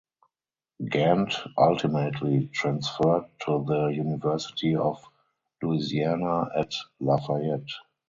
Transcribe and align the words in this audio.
Gant 0.89 1.35
ultimately 1.59 2.47
transferred 2.47 3.29
to 3.45 3.63
the 3.67 3.89
University 3.93 4.75
of 4.75 4.97
Louisiana 5.61 6.47
at 6.57 6.73
Lafayette. 6.99 7.69